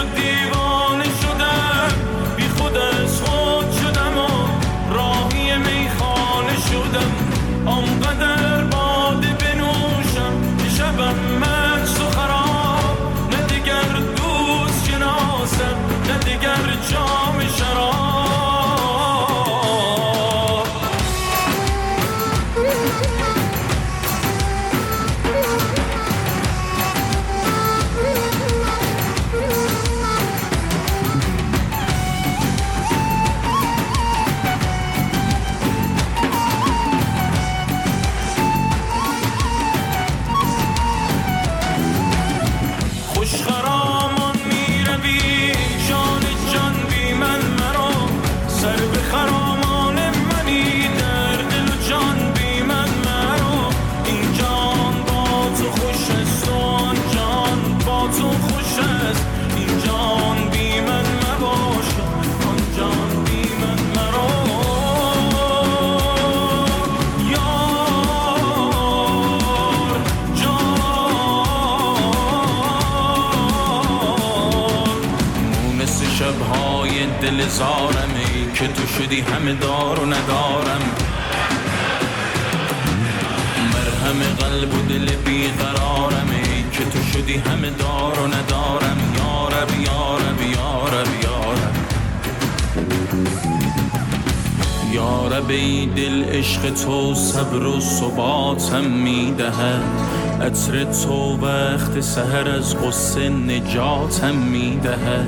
[102.14, 105.26] سهر از قصه نجاتم می‌دهد.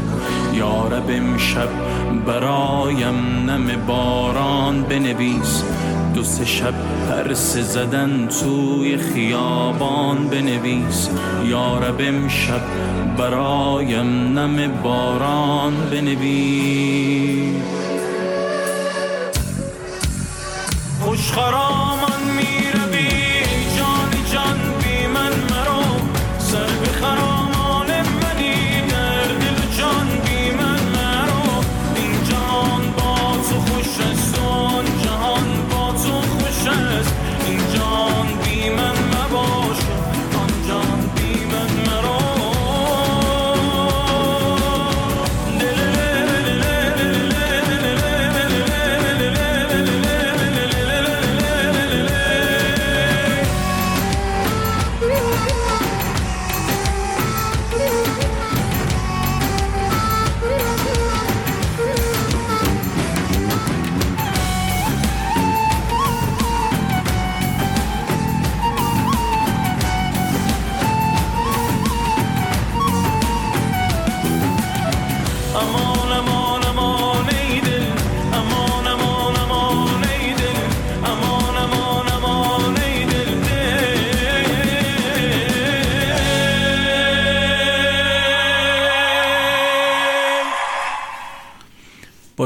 [0.54, 1.68] یارب امشب
[2.26, 5.62] برایم نم باران بنویس.
[6.14, 6.74] دو سه شب
[7.08, 11.08] پرس زدن توی خیابان بنویس.
[11.44, 12.60] یارب امشب
[13.18, 17.64] برایم نم باران بنویس.
[21.00, 22.13] خوشخرام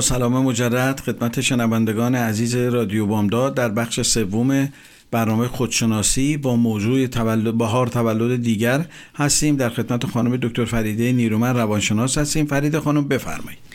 [0.00, 4.68] سلام مجرد خدمت شنوندگان عزیز رادیو بامداد در بخش سوم
[5.10, 9.56] برنامه خودشناسی با موضوع تولد بهار تولد دیگر هستیم.
[9.56, 12.46] در خدمت خانم دکتر فریده نیرومن روانشناس هستیم.
[12.46, 13.67] فرید خانم بفرمایید.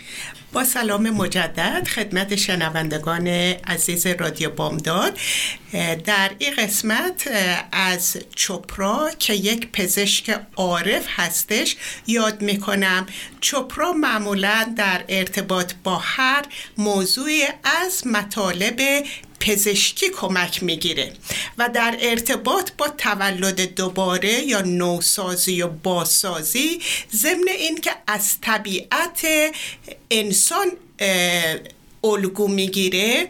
[0.53, 5.17] با سلام مجدد خدمت شنوندگان عزیز رادیو بامداد.
[6.05, 7.29] در این قسمت
[7.71, 11.75] از چوپرا که یک پزشک عارف هستش
[12.07, 13.05] یاد می‌کنم.
[13.41, 16.45] چوپرا معمولا در ارتباط با هر
[16.77, 19.05] موضوعی از مطالب
[19.43, 21.13] پزشکی کمک می‌گیره
[21.57, 26.79] و در ارتباط با تولد دوباره یا نوسازی و باسازی
[27.15, 29.27] ضمن اینکه از طبیعت
[30.11, 30.67] انسان
[32.03, 33.27] الگو می‌گیره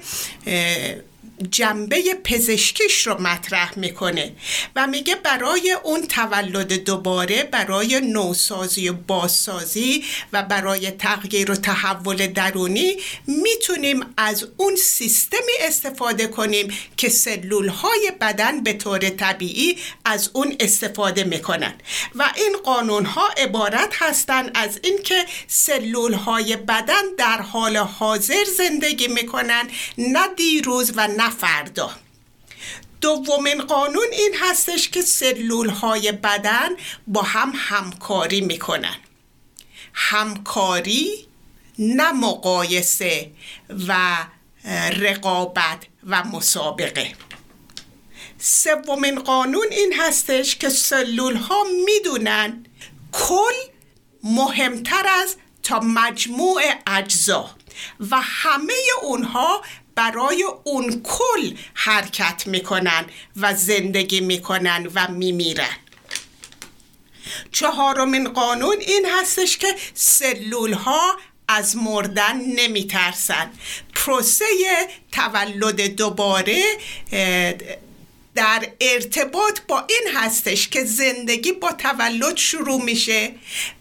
[1.52, 4.36] جنبه پزشکیش رو مطرح می‌کنه
[4.76, 12.28] و میگه برای اون تولد دوباره برای نوسازی و بازسازی و برای تغییر و تحول
[12.28, 20.30] درونی می‌تونیم از اون سیستمی استفاده کنیم که سلول های بدن به طور طبیعی از
[20.34, 21.74] اون استفاده می‌کنن.
[22.16, 29.08] و این قانون ها عبارت هستند از اینکه سلول های بدن در حال حاضر زندگی
[29.08, 31.92] می‌کنن نه دیروز و نه فردا.
[33.02, 36.70] دومین قانون این هستش که سلول های بدن
[37.08, 38.96] با هم همکاری می‌کنن.
[39.94, 41.28] همکاری
[41.80, 43.32] نه مقایسه
[43.88, 44.18] و
[45.00, 47.14] رقابت و مسابقه.
[48.40, 52.66] سومین قانون این هستش که سلول ها می‌دونن
[53.12, 53.54] کل
[54.24, 57.50] مهمتر از تا مجموع اجزا
[58.00, 59.62] و همه اونها
[59.96, 63.06] برای اون کل حرکت می‌کنن
[63.38, 65.78] و زندگی می‌کنن و میمیرن.
[67.52, 71.18] چهارمین قانون این هستش که سلول ها
[71.48, 73.52] از مردن نمیترسن.
[73.96, 74.46] پروسه
[75.12, 76.64] تولد دوباره
[78.36, 83.36] در ارتباط با این هستش که زندگی با تولد شروع میشه.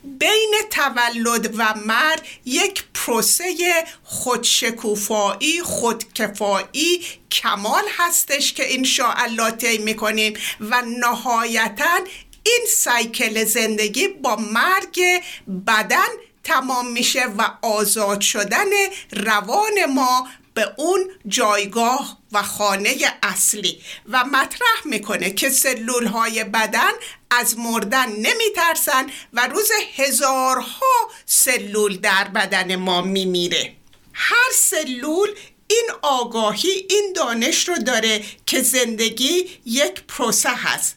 [0.05, 3.55] بین تولد و مرگ یک پروسه
[4.03, 11.99] خودشکوفایی خودکفایی کمال هستش که انشاءالله طی می‌کنیم و نهایتا
[12.43, 15.23] این سایکل زندگی با مرگ
[15.67, 16.09] بدن
[16.45, 18.71] تمام میشه و آزاد شدن
[19.13, 26.93] روان ما به اون جایگاه و خانه اصلی و مطرح می‌کنه که سلول های بدن
[27.31, 33.75] از مردن نمیترسن و روز هزارها سلول در بدن ما میمیره.
[34.13, 35.29] هر سلول
[35.67, 40.97] این آگاهی این دانش رو داره که زندگی یک پروسه هست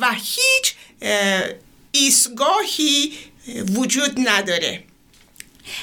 [0.00, 0.74] و هیچ
[1.92, 3.18] ایستگاهی
[3.74, 4.84] وجود نداره.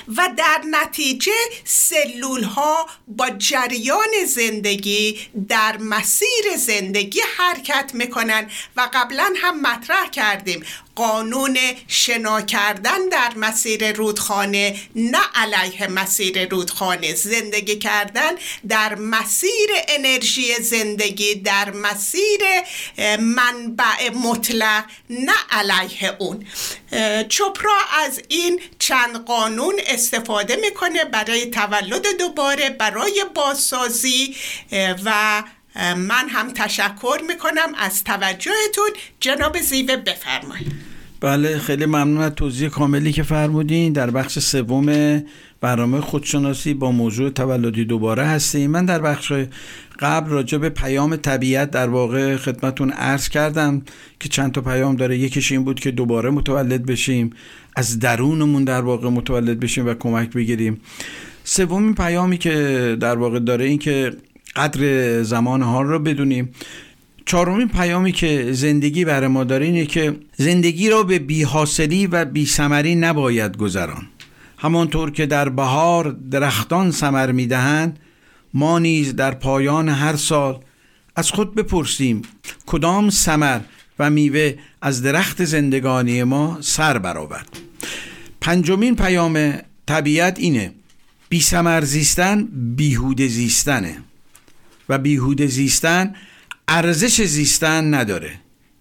[0.08, 1.32] و در نتیجه
[1.64, 5.20] سلول ها با جریان زندگی
[5.50, 10.64] در مسیر زندگی حرکت می‌کنن و قبلا هم مطرح کردیم.
[11.00, 17.14] قانون شنا کردن در مسیر رودخانه نه علیه مسیر رودخانه.
[17.14, 18.32] زندگی کردن
[18.68, 22.42] در مسیر انرژی زندگی در مسیر
[23.20, 26.46] منبع مطلق نه علیه اون.
[27.30, 34.36] چوپرا از این چند قانون استفاده می‌کنه برای تولد دوباره برای بازسازی
[35.06, 35.44] و
[35.96, 37.76] من هم تشکر می‌کنم.
[37.78, 38.90] از توجهتون
[39.20, 40.89] جناب زیوه بفرمایید.
[41.22, 43.94] بله خیلی ممنون از توضیح کاملی که فرمودین.
[43.94, 45.22] در بخش سوم
[45.62, 48.72] برنامه خودشناسی با موضوع تولدی دوباره هستیم.
[48.72, 49.34] من در بخش
[50.00, 53.82] قبل راجع به پیام طبیعت در واقع خدمتون عرض کردم
[54.20, 55.18] که چند تا پیام داره.
[55.18, 57.30] یکیش این بود که دوباره متولد بشیم
[57.76, 60.82] از درونمون در واقع متولد بشیم و کمک بگیریم.
[61.44, 64.12] سومین پیامی که در واقع داره این که
[64.56, 66.50] قدر زمان ها رو بدونیم.
[67.30, 72.96] چهارمین پیامی که زندگی برای ما داره اینه که زندگی را به بیحاصلی و بیثمری
[72.96, 74.08] نباید گذران.
[74.58, 78.00] همانطور که در بهار درختان ثمر می‌دهند
[78.54, 80.60] ما نیز در پایان هر سال
[81.16, 82.22] از خود بپرسیم
[82.66, 83.60] کدام ثمر
[84.00, 87.60] و میوه از درخت زندگانی ما سر برآورد
[88.42, 89.54] پنجمین پیام
[89.88, 90.74] طبیعت اینه
[91.30, 93.98] بی سمر زیستن بیهوده زیستنه.
[94.90, 96.16] و بیهوده زیستن
[96.72, 98.32] ارزش زیستن نداره.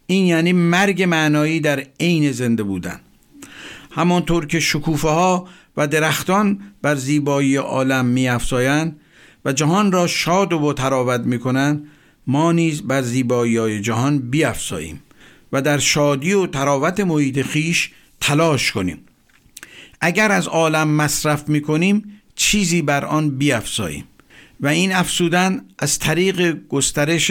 [0.07, 3.01] این یعنی مرگ معنایی در عین زنده بودن.
[3.91, 9.01] همانطور که شکوفه ها و درختان بر زیبایی عالم می افزایند
[9.45, 11.89] و جهان را شاد و تراوت می کنند
[12.27, 15.03] ما نیز بر زیبایی های جهان بیافزاییم
[15.53, 18.99] و در شادی و تراوت محیط خیش تلاش کنیم.
[20.01, 24.05] اگر از عالم مصرف می کنیم چیزی بر آن بیافزاییم
[24.61, 27.31] و این افسودن از طریق گسترش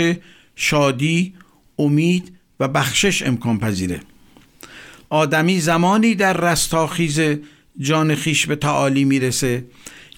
[0.59, 1.33] شادی
[1.79, 3.99] امید و بخشش امکان پذیره.
[5.09, 7.19] آدمی زمانی در رستاخیز
[7.79, 9.65] جان خیش به تعالی می‌رسه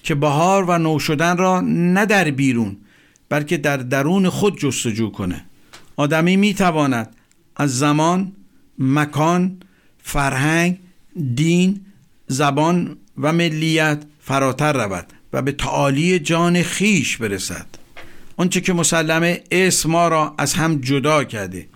[0.02, 2.76] که بهار و نو شدن را نه در بیرون
[3.28, 5.44] بلکه در درون خود جستجو کنه.
[5.96, 7.16] آدمی می‌تواند
[7.56, 8.32] از زمان
[8.78, 9.60] مکان
[10.02, 10.78] فرهنگ
[11.34, 11.80] دین
[12.26, 17.79] زبان و ملیت فراتر رود و به تعالی جان خیش برسد.
[18.40, 21.66] آنچه که مسلمه اسم ما را از هم جدا کرده.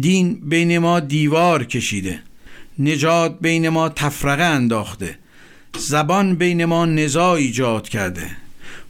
[0.00, 2.22] دین بین ما دیوار کشیده.
[2.78, 5.18] نجات بین ما تفرقه انداخته.
[5.78, 8.30] زبان بین ما نزاع ایجاد کرده.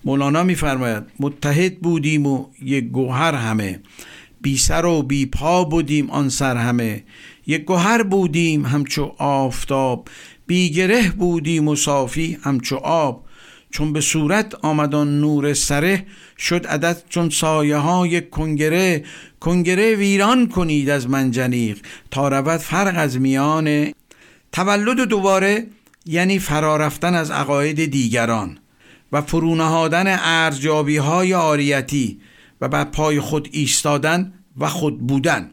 [0.05, 3.81] مولانا میفرماید متحد بودیم و یک گوهر همه.
[4.41, 7.05] بی سر و بی پا بودیم آن سر همه.
[7.47, 10.09] یک گوهر بودیم همچو آفتاب.
[10.47, 13.22] بی گره بودیم و صافی همچو آب.
[13.73, 16.07] چون به صورت آمدان نور سره
[16.39, 19.05] شد عدد چون سایه های کنگره.
[19.41, 21.79] کنگره ویران کنید از منجنیق
[22.11, 23.93] تا رود فرق از میان
[24.53, 25.67] تولد دوباره
[26.07, 28.59] یعنی فرارفتن از عقاید دیگران
[29.13, 32.21] و فرونهادن ارزیابی های آریتی
[32.61, 35.51] و بر پای خود ایستادن و خود بودن.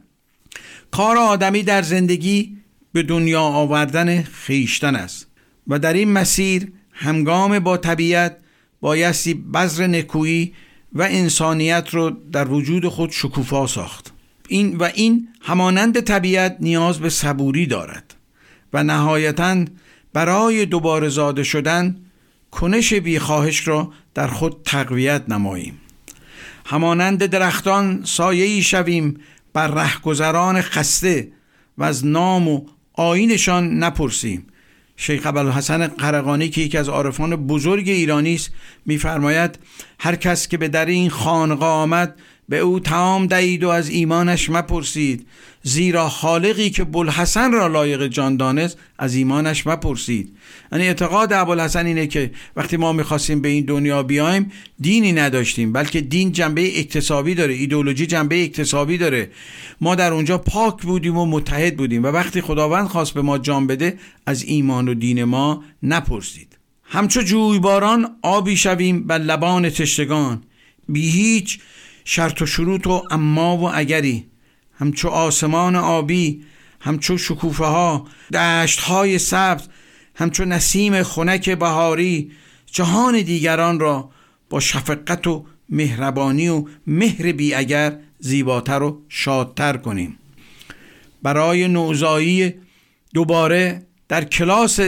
[0.91, 2.57] کار آدمی در زندگی
[2.93, 5.27] به دنیا آوردن خیشتن است
[5.67, 8.37] و در این مسیر همگام با طبیعت
[8.81, 10.53] بایستی بذر نکویی
[10.93, 14.13] و انسانیت رو در وجود خود شکوفا ساخت.
[14.47, 18.15] این و این همانند طبیعت نیاز به صبوری دارد
[18.73, 19.65] و نهایتا
[20.13, 21.95] برای دوباره زاده شدن
[22.51, 25.79] کنش بیخواهش را در خود تقویت نماییم.
[26.65, 29.17] همانند درختان سایه شویم
[29.53, 31.31] بر رهگذران خسته
[31.77, 32.61] و از نام و
[32.93, 34.45] آینشان نپرسیم.
[35.01, 38.51] شیخ ابوالحسن قرقانی که یکی از عارفان بزرگ ایرانی است
[38.85, 39.59] میفرماید
[39.99, 42.15] هر کس که به در این خانقاه آمد
[42.49, 45.27] به او تمام دهید و از ایمانش مپرسید.
[45.63, 50.35] زیرا خالقی که بلحسن را لایق جان دانست از ایمانش مپرسید.
[50.71, 56.01] یعنی اعتقاد ابوالحسن اینه که وقتی ما می‌خواستیم به این دنیا بیایم دینی نداشتیم بلکه
[56.01, 59.29] دین جنبه اکتسابی داره ایدولوژی جنبه اکتسابی داره.
[59.81, 63.67] ما در اونجا پاک بودیم و متحد بودیم و وقتی خداوند خواست به ما جان
[63.67, 66.57] بده از ایمان و دین ما نپرسید.
[66.83, 70.43] همچو جویباران آبی شویم بر لبان تشتگان
[70.89, 71.59] بی هیچ
[72.05, 74.25] شرط و شروط و اما و اگری.
[74.79, 76.43] همچو آسمان آبی
[76.81, 79.67] همچو شکوفه ها دشت های سبز
[80.15, 82.31] همچو نسیم خنک بهاری
[82.65, 84.09] جهان دیگران را
[84.49, 90.19] با شفقت و مهربانی و مهر بی اگر زیباتر و شادتر کنیم.
[91.23, 92.53] برای نوزایی
[93.13, 94.79] دوباره در کلاس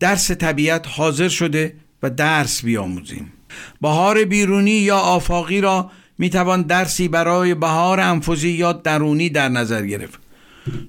[0.00, 3.32] درس طبیعت حاضر شده و درس بیاموزیم.
[3.80, 10.18] بهار بیرونی یا آفاقی را می‌توان درسی برای بهار انفوزی یا درونی در نظر گرفت.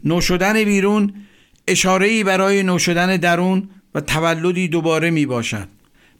[0.03, 1.13] نوشدن بیرون
[1.67, 5.67] اشاره برای نوشدن درون و تولدی دوباره می باشد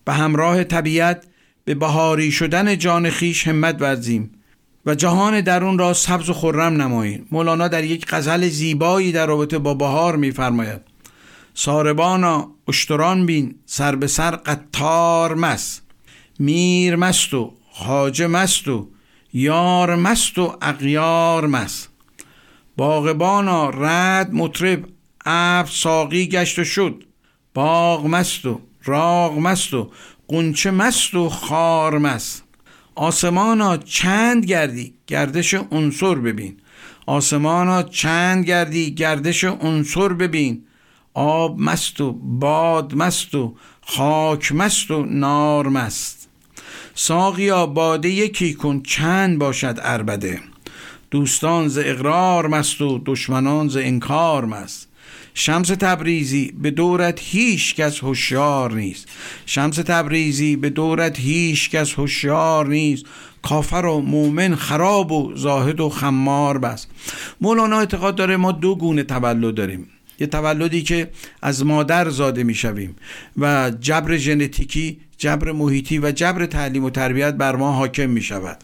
[0.06, 1.26] به همراه طبیعت
[1.66, 4.32] به بهاری شدن جان خیش همت ورزیم
[4.86, 7.28] و جهان درون را سبز و خرم نماییم.
[7.32, 10.82] مولانا در یک غزل زیبایی در رابطه با بهار میفرماید.
[11.54, 15.82] ساربانا اشتران بین سر به سر قطار مست.
[16.40, 18.90] میر مست و خاجه مست و
[19.38, 21.90] یار مست و اغیار مست.
[22.78, 24.86] باغبانا رد مطرب
[25.26, 27.04] ابر ساقی گشت و شد.
[27.54, 29.92] باغ مست و راغ مست و
[30.28, 32.44] قنچه مست و خار مست.
[32.96, 36.58] آسمانا چند گردی گردش عنصر ببین.
[37.06, 40.66] آسمانا چند گردی گردش عنصر ببین.
[41.14, 46.25] آب مست و باد مست و خاک مست و نار مست.
[46.98, 50.40] ساقیا باده یکی کن چند باشد اربده
[51.12, 54.88] دوستان ز اقرار مست و دشمنان ز انکار مست.
[55.34, 59.08] شمس تبریزی به دورت هیچ کس هوشیار نیست.
[59.46, 63.06] شمس تبریزی به دورت هیچ کس هوشیار نیست.
[63.42, 66.88] کافر و مؤمن خراب و زاهد و خمار بس
[67.42, 69.88] مولانا اعتقاد داره ما دو گونه تولد داریم.
[70.20, 71.10] یه تولدی که
[71.42, 72.96] از مادر زاده می‌شویم
[73.38, 78.58] و جبر ژنتیکی جبر محیطی و جبر تعلیم و تربیت بر ما حاکم می شود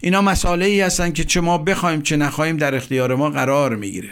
[0.00, 4.10] اینا مسائله ای هستن که چه ما بخوایم چه نخواهیم در اختیار ما قرار می‌گیره.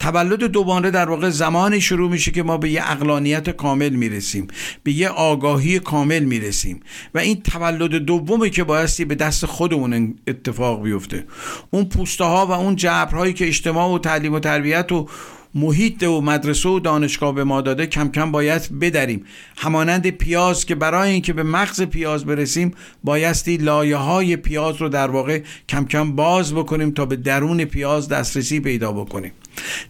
[0.00, 4.48] تولد دوباره در واقع زمانی شروع میشه که ما به یه اقلانیت کامل می‌رسیم
[4.82, 6.80] به یه آگاهی کامل می‌رسیم
[7.14, 11.24] و این تولد دومه که بایستی به دست خودمون اتفاق بیفته.
[11.70, 15.08] اون پوسته ها و اون جبرهایی که اجتماع و تعلیم و تربیت و
[15.54, 19.24] محیط و مدرسه و دانشگاه به ما داده کم کم باید بدریم.
[19.56, 22.74] همانند پیاز که برای اینکه به مغز پیاز برسیم
[23.04, 28.08] بایستی لایه های پیاز رو در واقع کم کم باز بکنیم تا به درون پیاز
[28.08, 29.32] دسترسی پیدا بکنیم.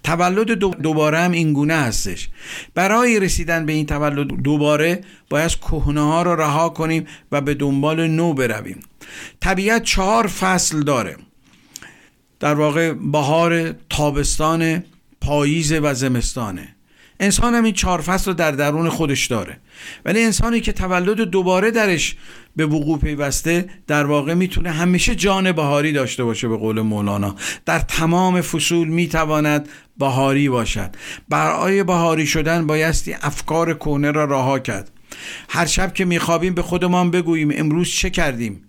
[0.04, 2.28] تولد دوباره هم این گونه هستش.
[2.74, 5.00] برای رسیدن به این تولد دوباره
[5.30, 8.80] باید کهنه ها رو رها کنیم و به دنبال نو برویم.
[9.40, 11.16] طبیعت چهار فصل داره.
[12.40, 14.84] در واقع بهار تابستان
[15.22, 16.76] پاییز و زمستانه.
[17.20, 19.60] انسان هم این چهار فصل رو در درون خودش داره.
[20.04, 22.16] ولی انسانی که تولد دوباره درش
[22.56, 27.36] به وقوع پیوسته در واقع می‌تونه همیشه جان بهاری داشته باشه به قول مولانا.
[27.66, 29.68] در تمام فصول می‌تواند
[29.98, 30.90] بهاری باشد.
[31.28, 34.90] برای بهاری شدن بایستی افکار کهنه را رها کرد.
[35.48, 38.62] هر شب که میخوابیم به خودمان بگوییم امروز چه کردیم؟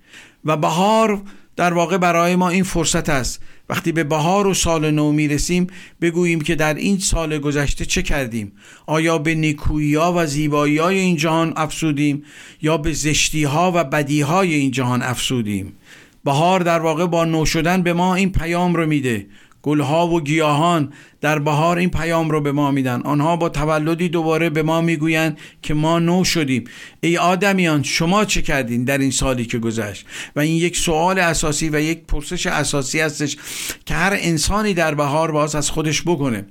[0.46, 1.22] و بهار
[1.56, 3.42] در واقع برای ما این فرصت است
[3.74, 5.68] وقتی به بهار و سال نو می‌رسیم
[6.02, 8.52] بگوییم که در این سال گذشته چه کردیم؟
[8.86, 12.24] آیا به نیکویی ها و زیبایی های این جهان افسودیم؟
[12.62, 15.74] یا به زشتی ها و بدی های این جهان افسودیم؟
[16.24, 19.26] بهار در واقع با نو شدن به ما این پیام رو میده.
[19.64, 23.02] گلها و گیاهان در بهار این پیام رو به ما میدن.
[23.02, 26.64] آنها با تولدی دوباره به ما می‌گویند که ما نو شدیم.
[27.02, 30.06] ای آدمیان شما چه کردین در این سالی که گذشت؟
[30.36, 33.38] و این یک سوال اساسی و یک پرسش اساسی هستش
[33.86, 36.46] که هر انسانی در بهار باز از خودش بکنه.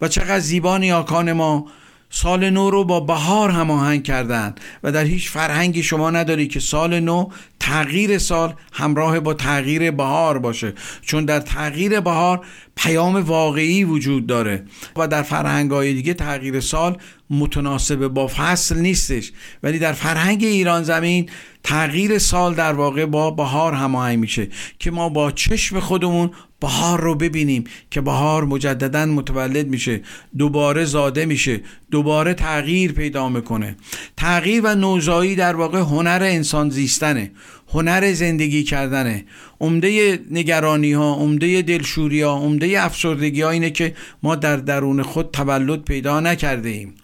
[0.00, 1.66] و چقدر زیبا نیاکان ما
[2.10, 7.00] سال نو رو با بهار هماهنگ کردن و در هیچ فرهنگی شما نداری که سال
[7.00, 7.28] نو
[7.64, 10.72] تغییر سال همراه با تغییر بهار باشه.
[11.02, 12.46] چون در تغییر بهار
[12.76, 14.64] پیام واقعی وجود داره
[14.96, 16.98] و در فرهنگ های دیگه تغییر سال
[17.30, 19.32] متناسب با فصل نیستش.
[19.62, 21.30] ولی در فرهنگ ایران زمین
[21.62, 24.48] تغییر سال در واقع با بهار هماهنگ میشه
[24.78, 30.00] که ما با چشم خودمون بهار رو ببینیم که بهار مجددا متولد میشه
[30.38, 31.60] دوباره زاده میشه
[31.90, 33.76] دوباره تغییر پیدا می‌کنه.
[34.16, 37.30] تغییر و نوزایی در واقع هنر انسان زیستنه.
[37.74, 39.24] هنر زندگی کردنه.
[39.60, 45.30] عمده نگرانی ها عمده دلشوری ها عمده افسردگی ها اینه که ما در درون خود
[45.30, 46.94] تولد پیدا نکرده ایم.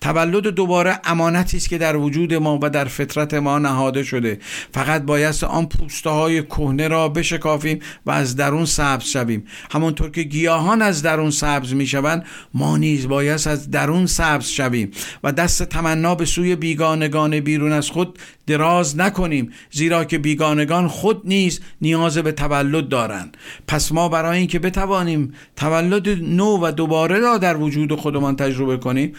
[0.00, 4.38] تولد دوباره امانتی است که در وجود ما و در فطرت ما نهاده شده.
[4.74, 9.44] فقط بایست آن پوسته های کهنه را بشکافیم و از درون سبز شویم.
[9.70, 12.24] همانطور که گیاهان از درون سبز می‌شوند
[12.54, 14.90] ما نیز بایست از درون سبز شویم
[15.24, 21.22] و دست تمنا به سوی بیگانگان بیرون از خود دراز نکنیم زیرا که بیگانگان خود
[21.24, 23.36] نیز نیاز به تولد دارند.
[23.68, 29.12] پس ما برای اینکه بتوانیم تولد نو و دوباره را در وجود خودمان تجربه کنیم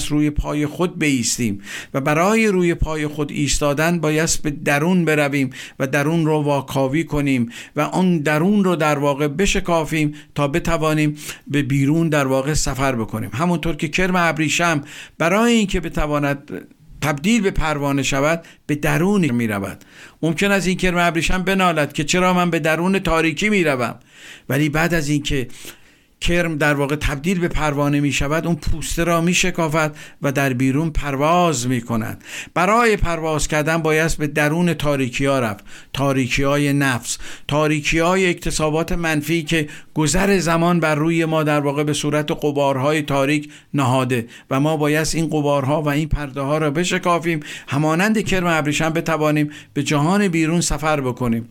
[0.00, 1.60] بایست روی پای خود بیستیم
[1.94, 7.48] و برای روی پای خود ایستادن بایست به درون برویم و درون رو واکاوی کنیم
[7.76, 13.30] و آن درون رو در واقع بشکافیم تا بتوانیم به بیرون در واقع سفر بکنیم.
[13.34, 14.82] همونطور که کرم ابریشم
[15.18, 16.50] برای اینکه بتواند
[17.00, 19.84] تبدیل به پروانه شود به درون می رود
[20.22, 23.94] ممکن است این کرم ابریشم بنالد که چرا من به درون تاریکی می روم
[24.48, 25.48] ولی بعد از اینکه
[26.20, 30.52] کرم در واقع تبدیل به پروانه می شود اون پوسته را می شکافد و در
[30.52, 32.24] بیرون پرواز می کند.
[32.54, 35.64] برای پرواز کردن باید به درون تاریکی ها رفت.
[35.92, 37.18] تاریکی های نفس
[37.48, 43.02] تاریکی های اکتسابات منفی که گذر زمان بر روی ما در واقع به صورت قبارهای
[43.02, 47.40] تاریک نهاده و ما باید این قبارها و این پرده ها را بشکافیم.
[47.68, 51.48] همانند کرم ابریشم بتوانیم به جهان بیرون سفر بکنیم.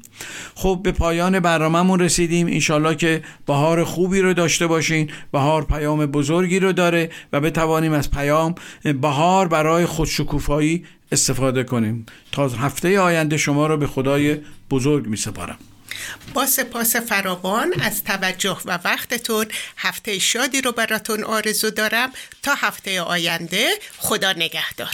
[0.56, 2.48] خب به پایان برنامهمون رسیدیم.
[2.48, 5.12] انشالله که بهار خوبی رو داشته باشین.
[5.32, 8.56] بهار پیام بزرگی رو داره و بتوانیم از پیام
[9.02, 12.06] بهار برای خودشکوفایی استفاده کنیم.
[12.32, 14.38] تا هفته آینده شما رو به خدای
[14.70, 15.58] بزرگ می سپارم
[16.34, 19.46] با سپاس فراوان از توجه و وقتتون
[19.78, 22.12] هفته شادی رو براتون آرزو دارم.
[22.44, 24.94] تا هفته آینده خدا نگهدار.